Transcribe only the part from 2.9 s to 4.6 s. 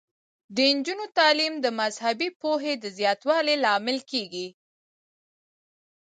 زیاتوالي لامل کیږي.